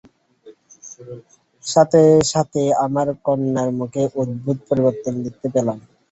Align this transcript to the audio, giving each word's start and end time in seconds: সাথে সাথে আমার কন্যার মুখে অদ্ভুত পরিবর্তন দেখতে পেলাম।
সাথে 1.63 2.01
সাথে 2.31 2.61
আমার 2.85 3.07
কন্যার 3.25 3.69
মুখে 3.79 4.03
অদ্ভুত 4.21 4.57
পরিবর্তন 4.69 5.13
দেখতে 5.25 5.47
পেলাম। 5.55 5.77